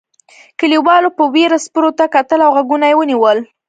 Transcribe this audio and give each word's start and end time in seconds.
کليوالو 0.59 1.09
په 1.17 1.23
وېره 1.33 1.57
سپرو 1.65 1.91
ته 1.99 2.05
کتل 2.15 2.39
او 2.45 2.51
غوږونه 2.55 2.85
یې 2.89 2.95
ونیول. 2.97 3.37